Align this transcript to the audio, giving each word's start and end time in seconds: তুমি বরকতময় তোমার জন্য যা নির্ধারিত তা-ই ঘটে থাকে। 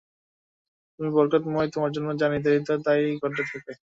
তুমি 0.99 1.09
বরকতময় 1.15 1.69
তোমার 1.73 1.91
জন্য 1.95 2.09
যা 2.19 2.27
নির্ধারিত 2.29 2.69
তা-ই 2.85 3.05
ঘটে 3.21 3.43
থাকে। 3.51 3.71